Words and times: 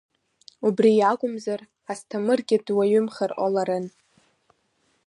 Убри 0.67 0.91
иакәымзар 0.99 1.61
Асҭамыргьы 1.91 2.57
дуаҩымхар 2.65 3.31
ҟаларын. 3.37 3.85